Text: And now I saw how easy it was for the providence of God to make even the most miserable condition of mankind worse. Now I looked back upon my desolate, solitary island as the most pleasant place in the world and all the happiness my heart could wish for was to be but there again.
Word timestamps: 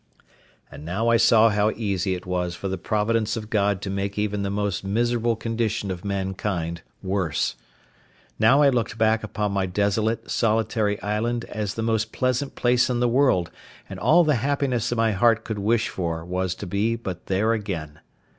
And 0.71 0.83
now 0.83 1.09
I 1.09 1.17
saw 1.17 1.49
how 1.49 1.69
easy 1.69 2.15
it 2.15 2.25
was 2.25 2.55
for 2.55 2.67
the 2.67 2.79
providence 2.79 3.37
of 3.37 3.51
God 3.51 3.83
to 3.83 3.91
make 3.91 4.17
even 4.17 4.41
the 4.41 4.49
most 4.49 4.83
miserable 4.83 5.35
condition 5.35 5.91
of 5.91 6.03
mankind 6.03 6.81
worse. 7.03 7.55
Now 8.39 8.63
I 8.63 8.69
looked 8.69 8.97
back 8.97 9.23
upon 9.23 9.51
my 9.51 9.67
desolate, 9.67 10.31
solitary 10.31 10.99
island 11.03 11.45
as 11.49 11.75
the 11.75 11.83
most 11.83 12.11
pleasant 12.11 12.55
place 12.55 12.89
in 12.89 12.99
the 12.99 13.07
world 13.07 13.51
and 13.87 13.99
all 13.99 14.23
the 14.23 14.37
happiness 14.37 14.91
my 14.91 15.11
heart 15.11 15.43
could 15.43 15.59
wish 15.59 15.87
for 15.89 16.25
was 16.25 16.55
to 16.55 16.65
be 16.65 16.95
but 16.95 17.27
there 17.27 17.53
again. 17.53 17.99